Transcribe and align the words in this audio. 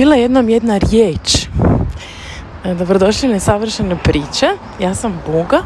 bila 0.00 0.14
je 0.14 0.22
jednom 0.22 0.48
jedna 0.48 0.78
riječ. 0.78 1.46
E, 2.64 2.74
dobrodošli 2.74 3.28
na 3.28 3.40
savršene 3.40 3.96
priče. 4.04 4.46
Ja 4.78 4.94
sam 4.94 5.20
Boga, 5.26 5.62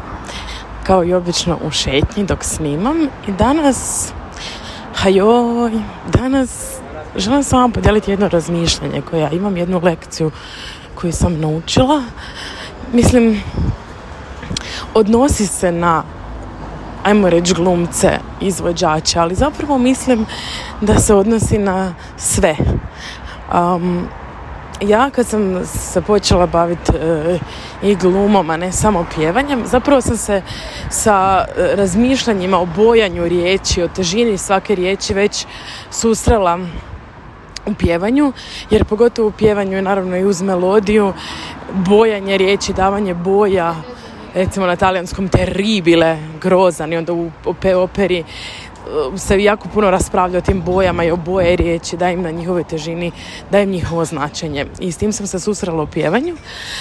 kao 0.83 1.03
i 1.03 1.13
obično 1.13 1.57
u 1.67 1.71
šetnji 1.71 2.23
dok 2.25 2.43
snimam. 2.43 3.01
I 3.27 3.31
danas, 3.31 4.11
hajoj, 4.93 5.71
danas 6.13 6.49
želim 7.15 7.43
s 7.43 7.51
vama 7.51 7.73
podijeliti 7.73 8.11
jedno 8.11 8.27
razmišljanje 8.27 9.01
koje 9.01 9.21
ja 9.21 9.29
imam, 9.29 9.57
jednu 9.57 9.81
lekciju 9.83 10.31
koju 10.95 11.13
sam 11.13 11.39
naučila. 11.39 12.03
Mislim, 12.93 13.43
odnosi 14.93 15.47
se 15.47 15.71
na 15.71 16.03
ajmo 17.03 17.29
reći 17.29 17.53
glumce, 17.53 18.19
izvođače, 18.41 19.19
ali 19.19 19.35
zapravo 19.35 19.77
mislim 19.77 20.25
da 20.81 20.99
se 20.99 21.13
odnosi 21.13 21.57
na 21.57 21.93
sve. 22.17 22.55
Um, 23.53 24.07
ja 24.81 25.09
kad 25.09 25.27
sam 25.27 25.65
se 25.65 26.01
počela 26.01 26.47
baviti 26.47 26.91
e, 26.95 27.39
i 27.83 27.95
glumom, 27.95 28.49
a 28.49 28.57
ne 28.57 28.71
samo 28.71 29.05
pjevanjem, 29.15 29.63
zapravo 29.65 30.01
sam 30.01 30.17
se 30.17 30.41
sa 30.89 31.45
e, 31.57 31.75
razmišljanjima 31.75 32.59
o 32.59 32.65
bojanju 32.65 33.27
riječi, 33.27 33.83
o 33.83 33.87
težini 33.87 34.37
svake 34.37 34.75
riječi 34.75 35.13
već 35.13 35.45
susrela 35.91 36.59
u 37.65 37.73
pjevanju, 37.73 38.33
jer 38.69 38.85
pogotovo 38.85 39.27
u 39.27 39.31
pjevanju 39.31 39.75
je 39.75 39.81
naravno 39.81 40.17
i 40.17 40.25
uz 40.25 40.41
melodiju 40.41 41.13
bojanje 41.73 42.37
riječi, 42.37 42.73
davanje 42.73 43.13
boja, 43.13 43.75
recimo 44.33 44.65
na 44.65 44.75
talijanskom 44.75 45.27
teribile, 45.27 46.17
grozan 46.41 46.93
i 46.93 46.97
onda 46.97 47.13
u 47.13 47.31
operi 47.75 48.23
se 49.17 49.43
jako 49.43 49.67
puno 49.73 49.91
raspravlja 49.91 50.37
o 50.37 50.41
tim 50.41 50.61
bojama 50.61 51.03
i 51.03 51.11
o 51.11 51.15
boje 51.15 51.55
riječi, 51.55 51.97
da 51.97 52.09
im 52.09 52.21
na 52.21 52.31
njihovoj 52.31 52.63
težini, 52.63 53.11
im 53.51 53.69
njihovo 53.69 54.05
značenje. 54.05 54.65
I 54.79 54.91
s 54.91 54.97
tim 54.97 55.11
sam 55.11 55.27
se 55.27 55.39
susrela 55.39 55.83
u 55.83 55.87
pjevanju, 55.87 56.35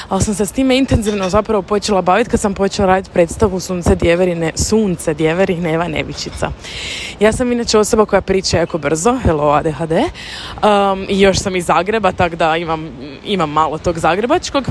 ali 0.09 0.23
sam 0.23 0.35
se 0.35 0.47
s 0.47 0.53
time 0.53 0.77
intenzivno 0.77 1.29
zapravo 1.29 1.63
počela 1.63 2.03
baviti 2.03 2.31
kad 2.31 2.41
sam 2.41 2.55
počela 2.55 2.87
raditi 2.89 3.11
predstavu 3.13 3.61
Sunce 3.61 3.95
djeverine, 3.95 4.53
Sunce 4.55 5.15
djeveri 5.15 5.57
Neva 5.57 5.89
Nevičica. 5.89 6.51
Ja 7.21 7.33
sam 7.33 7.53
inače 7.53 7.79
osoba 7.79 8.05
koja 8.05 8.21
priča 8.21 8.59
jako 8.59 8.79
brzo, 8.79 9.19
hello 9.23 9.51
ADHD, 9.51 9.93
um, 9.93 11.07
i 11.09 11.21
još 11.21 11.39
sam 11.39 11.57
iz 11.57 11.67
Zagreba, 11.67 12.13
tako 12.13 12.37
da 12.37 12.57
imam, 12.57 12.89
imam 13.25 13.51
malo 13.51 13.79
tog 13.79 13.99
zagrebačkog 13.99 14.65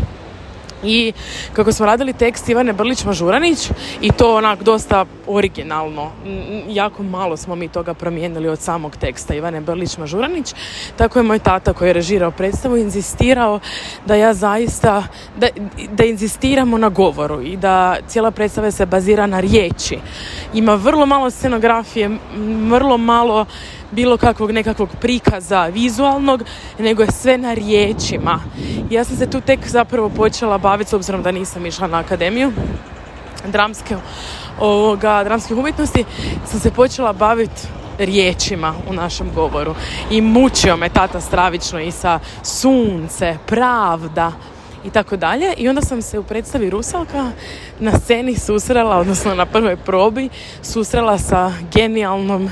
i 0.84 1.14
kako 1.54 1.72
smo 1.72 1.86
radili 1.86 2.14
tekst 2.14 2.50
Ivane 2.50 2.74
Brlić-Mažuranić 2.74 3.72
i 4.02 4.12
to 4.12 4.36
onak 4.36 4.64
dosta 4.64 5.06
originalno. 5.28 6.12
Jako 6.70 7.04
malo 7.04 7.38
smo 7.38 7.56
mi 7.56 7.68
toga 7.68 7.94
promijenili 7.94 8.50
od 8.50 8.60
samog 8.60 8.96
teksta 8.96 9.34
Ivane 9.34 9.62
Brlić-Mažuranić. 9.62 10.56
Tako 10.96 11.20
je 11.20 11.24
moj 11.24 11.40
tata 11.40 11.74
koji 11.74 11.90
je 11.90 11.94
režirao 11.94 12.32
predstavu 12.32 12.78
inzistirao 12.78 13.60
da 14.06 14.16
ja 14.16 14.34
zaista, 14.34 15.04
da, 15.38 15.48
da 15.92 16.04
inzistiramo 16.04 16.78
na 16.78 16.90
govoru 16.90 17.42
i 17.42 17.58
da 17.58 17.96
cijela 18.08 18.32
predstava 18.32 18.72
se 18.72 18.86
bazira 18.86 19.28
na 19.28 19.40
riječi. 19.40 20.00
Ima 20.54 20.76
vrlo 20.76 21.06
malo 21.06 21.30
scenografije, 21.30 22.10
vrlo 22.70 22.98
malo 22.98 23.46
bilo 23.94 24.18
kakvog 24.18 24.52
nekakvog 24.52 24.90
prikaza 25.02 25.66
vizualnog, 25.66 26.44
nego 26.80 27.02
je 27.02 27.12
sve 27.12 27.38
na 27.38 27.54
riječima. 27.54 28.40
Ja 28.90 29.04
sam 29.04 29.18
se 29.18 29.30
tu 29.30 29.42
tek 29.42 29.68
zapravo 29.68 30.10
počela 30.10 30.58
baviti, 30.58 30.90
s 30.90 30.94
obzirom 30.94 31.24
da 31.24 31.32
nisam 31.32 31.66
išla 31.66 31.88
na 31.88 32.00
akademiju 32.00 32.52
dramske, 33.48 33.96
ovoga, 34.60 35.24
dramskih 35.24 35.58
umjetnosti, 35.58 36.06
sam 36.46 36.60
se 36.60 36.72
počela 36.72 37.14
baviti 37.14 37.62
riječima 38.00 38.74
u 38.90 38.94
našem 38.94 39.32
govoru. 39.36 39.76
I 40.12 40.22
mučio 40.22 40.78
me 40.78 40.90
tata 40.90 41.22
stravično 41.22 41.80
i 41.80 41.92
sa 41.92 42.20
sunce, 42.44 43.38
pravda, 43.46 44.32
i 44.84 44.90
tako 44.90 45.18
dalje. 45.18 45.54
I 45.58 45.70
onda 45.70 45.82
sam 45.82 46.02
se 46.02 46.20
u 46.20 46.24
predstavi 46.24 46.70
Rusalka 46.70 47.32
na 47.80 48.00
sceni 48.00 48.36
susrela, 48.36 48.98
odnosno 48.98 49.36
na 49.36 49.46
prvoj 49.46 49.78
probi, 49.78 50.30
susrela 50.62 51.18
sa 51.18 51.52
genijalnom 51.74 52.50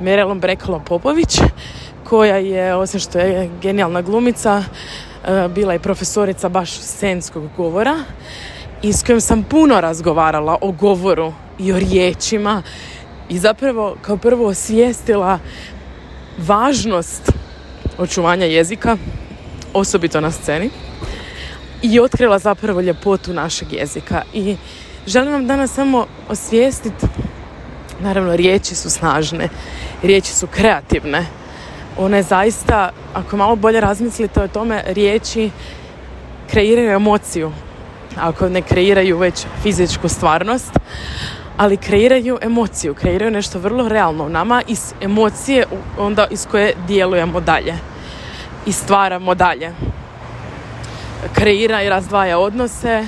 Merelom 0.00 0.40
Brekalom 0.40 0.84
Popović, 0.84 1.38
koja 2.04 2.36
je, 2.36 2.74
osim 2.74 3.00
što 3.00 3.18
je 3.18 3.50
genijalna 3.62 4.02
glumica, 4.02 4.64
e, 5.24 5.48
bila 5.48 5.74
i 5.74 5.78
profesorica 5.78 6.48
baš 6.48 6.70
scenskog 6.70 7.44
govora 7.56 7.96
i 8.82 8.92
s 8.92 9.02
kojom 9.02 9.20
sam 9.20 9.42
puno 9.42 9.80
razgovarala 9.80 10.58
o 10.60 10.72
govoru 10.72 11.32
i 11.58 11.72
o 11.72 11.78
riječima 11.78 12.62
i 13.28 13.38
zapravo 13.38 13.96
kao 14.02 14.16
prvo 14.16 14.46
osvijestila 14.46 15.38
važnost 16.38 17.32
očuvanja 17.98 18.46
jezika, 18.46 18.96
osobito 19.74 20.20
na 20.20 20.30
sceni 20.30 20.70
i 21.82 22.00
otkrila 22.00 22.38
zapravo 22.38 22.80
ljepotu 22.80 23.32
našeg 23.32 23.72
jezika. 23.72 24.22
I 24.32 24.56
želim 25.06 25.32
vam 25.32 25.46
danas 25.46 25.74
samo 25.74 26.06
osvijestiti 26.28 27.06
naravno 28.00 28.36
riječi 28.36 28.74
su 28.74 28.90
snažne 28.90 29.48
riječi 30.02 30.32
su 30.32 30.46
kreativne. 30.46 31.26
One 31.98 32.22
zaista 32.22 32.90
ako 33.14 33.36
malo 33.36 33.56
bolje 33.56 33.80
razmislite 33.80 34.42
o 34.42 34.48
tome 34.48 34.82
riječi 34.86 35.50
kreiraju 36.50 36.90
emociju 36.90 37.52
ako 38.16 38.48
ne 38.48 38.62
kreiraju 38.62 39.18
već 39.18 39.44
fizičku 39.62 40.08
stvarnost 40.08 40.72
ali 41.56 41.76
kreiraju 41.76 42.38
emociju 42.42 42.94
kreiraju 42.94 43.30
nešto 43.30 43.58
vrlo 43.58 43.88
realno 43.88 44.24
u 44.24 44.28
nama 44.28 44.62
iz 44.68 44.94
emocije 45.00 45.66
onda 45.98 46.26
iz 46.30 46.46
koje 46.50 46.74
djelujemo 46.86 47.40
dalje 47.40 47.74
i 48.66 48.72
stvaramo 48.72 49.34
dalje 49.34 49.72
kreira 51.34 51.82
i 51.82 51.88
razdvaja 51.88 52.38
odnose, 52.38 53.06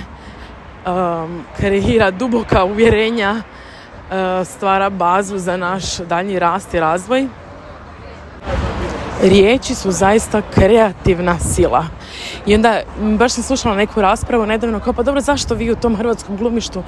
um, 0.86 1.44
kreira 1.56 2.10
duboka 2.10 2.64
uvjerenja, 2.64 3.32
uh, 3.32 4.46
stvara 4.46 4.90
bazu 4.90 5.38
za 5.38 5.56
naš 5.56 5.96
daljnji 5.96 6.38
rast 6.38 6.74
i 6.74 6.80
razvoj. 6.80 7.26
Riječi 9.22 9.74
su 9.74 9.90
zaista 9.90 10.42
kreativna 10.54 11.38
sila. 11.38 11.84
I 12.46 12.54
onda, 12.54 12.80
baš 13.18 13.32
sam 13.32 13.42
slušala 13.42 13.76
neku 13.76 14.00
raspravu 14.00 14.46
nedavno, 14.46 14.80
kao 14.80 14.92
pa 14.92 15.02
dobro, 15.02 15.20
zašto 15.20 15.54
vi 15.54 15.70
u 15.70 15.76
tom 15.76 15.96
hrvatskom 15.96 16.36
glumištu, 16.36 16.82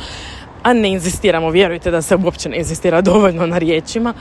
a 0.62 0.72
ne 0.72 0.88
inzistiramo, 0.88 1.50
vjerujte 1.50 1.90
da 1.90 2.02
se 2.02 2.16
uopće 2.16 2.48
ne 2.48 2.56
inzistira 2.56 3.00
dovoljno 3.00 3.46
na 3.46 3.58
riječima, 3.58 4.14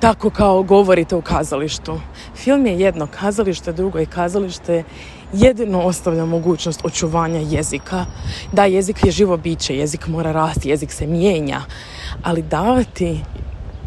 tako 0.00 0.30
kao 0.30 0.62
govorite 0.62 1.16
u 1.16 1.22
kazalištu. 1.22 2.00
Film 2.34 2.66
je 2.66 2.80
jedno, 2.80 3.06
kazalište 3.20 3.72
drugo 3.72 4.00
i 4.00 4.06
kazalište 4.06 4.84
jedino 5.32 5.80
ostavlja 5.80 6.24
mogućnost 6.24 6.80
očuvanja 6.84 7.40
jezika. 7.40 8.06
Da, 8.52 8.64
jezik 8.64 9.04
je 9.04 9.10
živo 9.10 9.36
biće, 9.36 9.76
jezik 9.76 10.06
mora 10.06 10.32
rasti, 10.32 10.68
jezik 10.68 10.92
se 10.92 11.06
mijenja, 11.06 11.60
ali 12.22 12.42
davati 12.42 13.20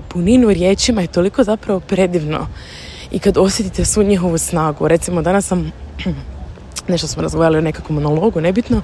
puninu 0.07 0.49
riječima 0.49 1.01
je 1.01 1.07
toliko 1.07 1.43
zapravo 1.43 1.79
predivno. 1.79 2.47
I 3.11 3.19
kad 3.19 3.37
osjetite 3.37 3.85
svu 3.85 4.03
njihovu 4.03 4.37
snagu, 4.37 4.87
recimo 4.87 5.21
danas 5.21 5.47
sam, 5.47 5.71
nešto 6.87 7.07
smo 7.07 7.21
razgovarali 7.21 7.57
o 7.57 7.61
nekakvom 7.61 7.95
monologu, 7.95 8.41
nebitno, 8.41 8.81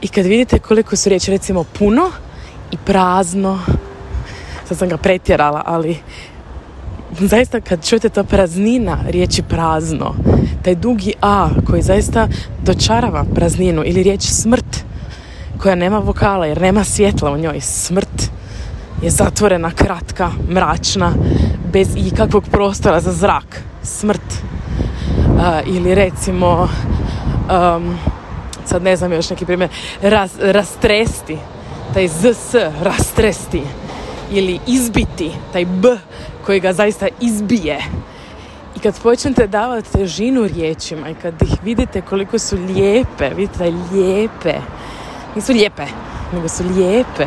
i 0.00 0.08
kad 0.08 0.26
vidite 0.26 0.58
koliko 0.58 0.96
su 0.96 1.08
riječi, 1.08 1.30
recimo 1.30 1.64
puno 1.78 2.10
i 2.70 2.76
prazno, 2.84 3.60
sad 4.68 4.78
sam 4.78 4.88
ga 4.88 4.96
pretjerala, 4.96 5.62
ali 5.66 5.96
zaista 7.20 7.60
kad 7.60 7.86
čujete 7.88 8.08
ta 8.08 8.24
praznina 8.24 8.98
riječi 9.08 9.42
prazno, 9.42 10.14
taj 10.62 10.74
dugi 10.74 11.12
A 11.20 11.48
koji 11.66 11.82
zaista 11.82 12.28
dočarava 12.64 13.24
prazninu 13.34 13.82
ili 13.84 14.02
riječ 14.02 14.22
smrt 14.22 14.84
koja 15.58 15.74
nema 15.74 15.98
vokala 15.98 16.46
jer 16.46 16.60
nema 16.60 16.84
svjetla 16.84 17.32
u 17.32 17.38
njoj. 17.38 17.60
Smrt 17.60 18.30
je 19.02 19.10
zatvorena, 19.10 19.70
kratka, 19.70 20.30
mračna, 20.50 21.12
bez 21.72 21.88
ikakvog 21.96 22.44
prostora 22.50 23.00
za 23.00 23.12
zrak. 23.12 23.62
Smrt. 23.82 24.42
ili 25.66 25.94
recimo, 25.94 26.68
um, 27.78 27.98
sad 28.64 28.82
ne 28.82 28.96
znam 28.96 29.12
još 29.12 29.30
neki 29.30 29.46
primjer, 29.46 29.70
rastresti, 30.40 31.36
taj 31.94 32.08
zs, 32.08 32.54
rastresti. 32.82 33.62
Ili 34.30 34.58
izbiti, 34.66 35.30
taj 35.52 35.64
b 35.64 35.88
koji 36.46 36.60
ga 36.60 36.72
zaista 36.72 37.08
izbije. 37.20 37.78
I 38.76 38.78
kad 38.78 39.02
počnete 39.02 39.46
davati 39.46 39.92
težinu 39.92 40.48
riječima 40.54 41.08
i 41.08 41.14
kad 41.14 41.42
ih 41.42 41.54
vidite 41.64 42.00
koliko 42.00 42.38
su 42.38 42.56
lijepe, 42.56 43.30
vidite 43.36 43.72
lijepe, 43.92 44.54
nisu 45.34 45.52
lijepe, 45.52 45.86
nego 46.32 46.48
su 46.48 46.64
lijepe, 46.76 47.26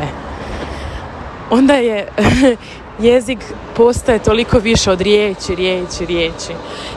onda 1.50 1.74
je 1.74 2.08
jezik 2.98 3.38
postaje 3.76 4.18
toliko 4.18 4.58
više 4.58 4.90
od 4.90 5.00
riječi, 5.00 5.54
riječi, 5.54 6.06
riječi, 6.06 6.52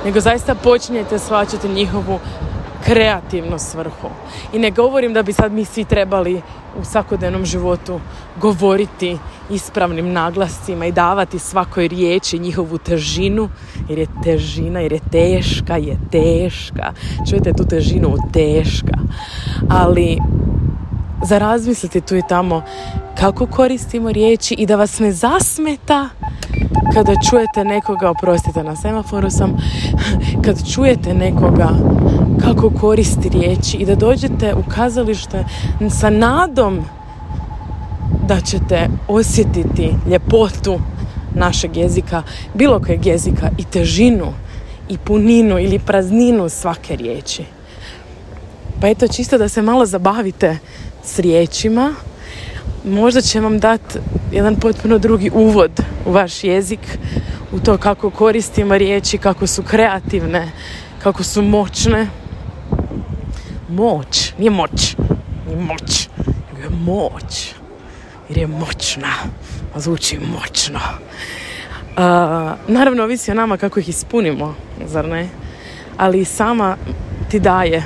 nego 0.05 0.19
zaista 0.19 0.55
počinjete 0.55 1.19
svačati 1.19 1.69
njihovu 1.69 2.19
kreativnu 2.85 3.59
svrhu. 3.59 4.09
I 4.53 4.59
ne 4.59 4.71
govorim 4.71 5.13
da 5.13 5.23
bi 5.23 5.33
sad 5.33 5.51
mi 5.51 5.65
svi 5.65 5.83
trebali 5.83 6.41
u 6.81 6.83
svakodnevnom 6.83 7.45
životu 7.45 7.99
govoriti 8.41 9.17
ispravnim 9.49 10.13
naglascima 10.13 10.85
i 10.85 10.91
davati 10.91 11.39
svakoj 11.39 11.87
riječi 11.87 12.39
njihovu 12.39 12.77
težinu, 12.77 13.49
jer 13.89 13.99
je 13.99 14.07
težina, 14.23 14.79
jer 14.79 14.91
je 14.91 14.99
teška, 15.11 15.77
je 15.77 15.97
teška. 16.11 16.93
Čujete 17.29 17.53
tu 17.53 17.65
težinu, 17.65 18.15
teška. 18.33 18.97
Ali 19.69 20.17
za 21.23 21.37
razmisliti 21.37 22.01
tu 22.01 22.15
i 22.15 22.21
tamo 22.29 22.61
kako 23.19 23.45
koristimo 23.47 24.11
riječi 24.11 24.53
i 24.53 24.65
da 24.65 24.75
vas 24.75 24.99
ne 24.99 25.11
zasmeta 25.11 26.09
kada 26.93 27.13
čujete 27.29 27.63
nekoga, 27.63 28.09
oprostite 28.09 28.63
na 28.63 28.75
semaforu 28.75 29.29
sam, 29.29 29.57
kad 30.45 30.73
čujete 30.73 31.13
nekoga 31.13 31.69
kako 32.41 32.69
koristi 32.69 33.29
riječi 33.29 33.77
i 33.77 33.85
da 33.85 33.95
dođete 33.95 34.53
u 34.53 34.63
kazalište 34.69 35.45
sa 35.99 36.09
nadom 36.09 36.85
da 38.27 38.41
ćete 38.41 38.87
osjetiti 39.07 39.95
ljepotu 40.09 40.79
našeg 41.35 41.77
jezika, 41.77 42.23
bilo 42.53 42.79
kojeg 42.79 43.05
jezika 43.05 43.49
i 43.57 43.63
težinu 43.63 44.33
i 44.89 44.97
puninu 44.97 45.59
ili 45.59 45.79
prazninu 45.79 46.49
svake 46.49 46.95
riječi. 46.95 47.43
Pa 48.81 48.87
eto, 48.87 49.07
čisto 49.07 49.37
da 49.37 49.49
se 49.49 49.61
malo 49.61 49.85
zabavite 49.85 50.57
s 51.03 51.19
riječima, 51.19 51.93
možda 52.85 53.21
će 53.21 53.39
vam 53.39 53.59
dati 53.59 53.99
jedan 54.31 54.55
potpuno 54.55 54.97
drugi 54.97 55.31
uvod 55.33 55.71
u 56.05 56.11
vaš 56.11 56.43
jezik, 56.43 56.97
u 57.51 57.59
to 57.59 57.77
kako 57.77 58.09
koristimo 58.09 58.77
riječi, 58.77 59.17
kako 59.17 59.47
su 59.47 59.63
kreativne, 59.63 60.51
kako 61.03 61.23
su 61.23 61.41
moćne. 61.41 62.07
Moć, 63.69 64.33
nije 64.37 64.51
moć, 64.51 64.95
nije 65.47 65.59
moć, 65.61 66.09
nego 66.53 66.61
je 66.61 66.69
moć, 66.69 67.53
jer 68.29 68.37
je 68.37 68.47
moćna, 68.47 69.13
a 69.75 69.79
zvuči 69.79 70.19
moćno. 70.19 70.79
naravno, 72.67 73.03
ovisi 73.03 73.31
o 73.31 73.33
nama 73.33 73.57
kako 73.57 73.79
ih 73.79 73.89
ispunimo, 73.89 74.55
zar 74.85 75.07
ne? 75.07 75.29
Ali 75.97 76.25
sama 76.25 76.77
ti 77.31 77.39
daje. 77.39 77.83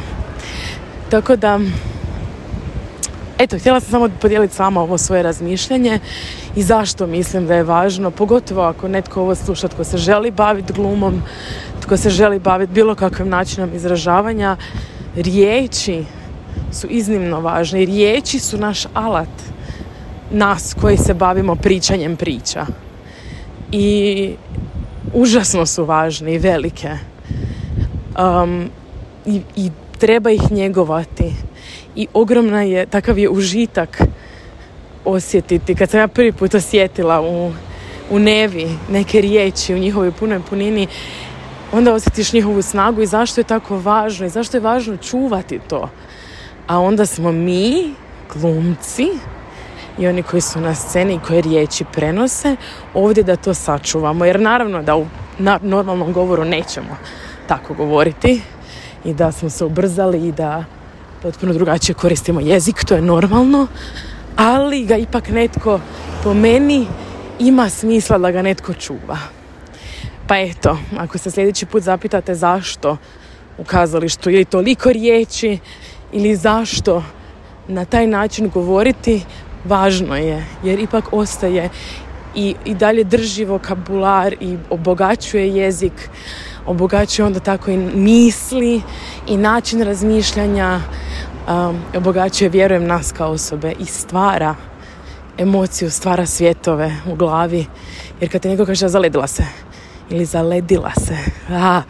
Tako 1.09 1.35
da, 1.35 1.59
Eto, 3.39 3.59
htjela 3.59 3.79
sam 3.79 3.91
samo 3.91 4.09
podijeliti 4.21 4.55
sama 4.55 4.81
ovo 4.81 4.97
svoje 4.97 5.23
razmišljanje 5.23 5.99
i 6.55 6.63
zašto 6.63 7.07
mislim 7.07 7.47
da 7.47 7.55
je 7.55 7.63
važno, 7.63 8.11
pogotovo 8.11 8.61
ako 8.61 8.87
netko 8.87 9.21
ovo 9.21 9.35
sluša 9.35 9.67
tko 9.67 9.83
se 9.83 9.97
želi 9.97 10.31
baviti 10.31 10.73
glumom, 10.73 11.21
tko 11.81 11.97
se 11.97 12.09
želi 12.09 12.39
baviti 12.39 12.73
bilo 12.73 12.95
kakvim 12.95 13.29
načinom 13.29 13.73
izražavanja, 13.73 14.57
riječi 15.15 16.03
su 16.71 16.87
iznimno 16.89 17.39
važne 17.39 17.85
riječi 17.85 18.39
su 18.39 18.57
naš 18.57 18.85
alat 18.93 19.29
nas 20.31 20.75
koji 20.81 20.97
se 20.97 21.13
bavimo 21.13 21.55
pričanjem 21.55 22.15
priča. 22.15 22.65
I 23.71 24.35
užasno 25.13 25.65
su 25.65 25.85
važne 25.85 26.33
i 26.33 26.37
velike. 26.37 26.89
Um, 28.19 28.69
i, 29.25 29.41
I 29.55 29.71
treba 29.99 30.31
ih 30.31 30.51
njegovati 30.51 31.33
i 31.95 32.07
ogromna 32.13 32.61
je, 32.61 32.85
takav 32.85 33.19
je 33.19 33.29
užitak 33.29 34.01
osjetiti. 35.05 35.75
Kad 35.75 35.89
sam 35.89 35.99
ja 35.99 36.07
prvi 36.07 36.31
put 36.31 36.53
osjetila 36.53 37.21
u, 37.21 37.51
u 38.09 38.19
nevi 38.19 38.67
neke 38.89 39.21
riječi 39.21 39.73
u 39.73 39.77
njihovoj 39.77 40.11
punoj 40.11 40.39
punini, 40.49 40.87
onda 41.73 41.93
osjetiš 41.93 42.33
njihovu 42.33 42.61
snagu 42.61 43.01
i 43.01 43.07
zašto 43.07 43.41
je 43.41 43.45
tako 43.45 43.77
važno 43.77 44.25
i 44.25 44.29
zašto 44.29 44.57
je 44.57 44.61
važno 44.61 44.97
čuvati 44.97 45.59
to. 45.69 45.89
A 46.67 46.79
onda 46.79 47.05
smo 47.05 47.31
mi, 47.31 47.93
glumci, 48.33 49.07
i 49.97 50.07
oni 50.07 50.23
koji 50.23 50.41
su 50.41 50.61
na 50.61 50.75
sceni 50.75 51.13
i 51.13 51.19
koje 51.27 51.41
riječi 51.41 51.85
prenose, 51.93 52.55
ovdje 52.93 53.23
da 53.23 53.35
to 53.35 53.53
sačuvamo. 53.53 54.25
Jer 54.25 54.39
naravno 54.39 54.83
da 54.83 54.95
u 54.95 55.05
normalnom 55.61 56.13
govoru 56.13 56.45
nećemo 56.45 56.97
tako 57.47 57.73
govoriti 57.73 58.41
i 59.05 59.13
da 59.13 59.31
smo 59.31 59.49
se 59.49 59.65
ubrzali 59.65 60.27
i 60.27 60.31
da 60.31 60.65
potpuno 61.21 61.53
drugačije 61.53 61.95
koristimo 61.95 62.39
jezik, 62.39 62.83
to 62.85 62.95
je 62.95 63.01
normalno, 63.01 63.67
ali 64.35 64.85
ga 64.85 64.95
ipak 64.95 65.29
netko 65.29 65.79
po 66.23 66.33
meni 66.33 66.87
ima 67.39 67.69
smisla 67.69 68.17
da 68.17 68.31
ga 68.31 68.41
netko 68.41 68.73
čuva. 68.73 69.42
Pa 70.27 70.37
eto, 70.37 70.77
ako 70.97 71.17
se 71.17 71.31
sljedeći 71.31 71.65
put 71.65 71.83
zapitate 71.83 72.35
zašto 72.35 72.97
u 73.57 73.63
kazalištu 73.63 74.29
ili 74.29 74.45
toliko 74.45 74.91
riječi 74.91 75.57
ili 76.11 76.35
zašto 76.35 77.03
na 77.67 77.85
taj 77.85 78.07
način 78.07 78.49
govoriti, 78.49 79.25
važno 79.65 80.15
je 80.15 80.45
jer 80.63 80.79
ipak 80.79 81.13
ostaje 81.13 81.69
i, 82.35 82.55
i 82.65 82.75
dalje 82.75 83.03
drži 83.03 83.45
vokabular 83.45 84.35
i 84.39 84.57
obogaćuje 84.69 85.55
jezik, 85.55 86.09
obogaćuje 86.65 87.25
onda 87.25 87.39
tako 87.39 87.71
i 87.71 87.77
misli 87.77 88.81
i 89.27 89.37
način 89.37 89.81
razmišljanja, 89.81 90.81
um, 91.47 91.81
obogaćuje, 91.97 92.49
vjerujem, 92.49 92.87
nas 92.87 93.11
kao 93.11 93.31
osobe 93.31 93.73
i 93.79 93.85
stvara 93.85 94.55
emociju, 95.37 95.91
stvara 95.91 96.25
svjetove 96.25 96.95
u 97.11 97.15
glavi. 97.15 97.65
Jer 98.21 98.31
kad 98.31 98.41
te 98.41 98.49
neko 98.49 98.65
kaže 98.65 98.87
zaledila 98.87 99.27
se 99.27 99.43
ili 100.09 100.25
zaledila 100.25 100.91
se, 100.95 101.17
a, 101.49 101.81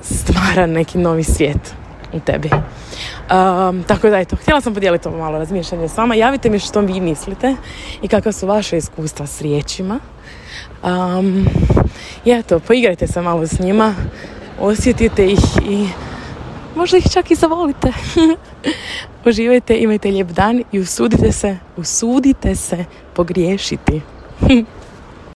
stvara 0.00 0.66
neki 0.66 0.98
novi 0.98 1.24
svijet 1.24 1.74
u 2.12 2.20
tebi. 2.20 2.50
Um, 2.50 3.82
tako 3.82 4.08
da, 4.10 4.18
eto, 4.18 4.36
htjela 4.36 4.60
sam 4.60 4.74
podijeliti 4.74 5.08
ovo 5.08 5.18
malo 5.18 5.38
razmišljanje 5.38 5.88
s 5.88 5.96
vama. 5.96 6.14
Javite 6.14 6.50
mi 6.50 6.58
što 6.58 6.80
vi 6.80 7.00
mislite 7.00 7.56
i 8.02 8.08
kakva 8.08 8.32
su 8.32 8.46
vaše 8.46 8.76
iskustva 8.76 9.26
s 9.26 9.40
riječima. 9.40 10.00
Um, 10.82 11.46
I 12.24 12.30
eto, 12.30 12.60
poigrajte 12.60 13.06
se 13.06 13.22
malo 13.22 13.46
s 13.46 13.58
njima, 13.58 13.94
osjetite 14.60 15.26
ih 15.26 15.40
i 15.68 15.88
možda 16.74 16.96
ih 16.96 17.04
čak 17.12 17.30
i 17.30 17.34
zavolite. 17.34 17.92
Uživajte, 19.26 19.78
imajte 19.78 20.10
lijep 20.10 20.28
dan 20.28 20.64
i 20.72 20.80
usudite 20.80 21.32
se, 21.32 21.58
usudite 21.76 22.54
se 22.54 22.84
pogriješiti. 23.14 24.00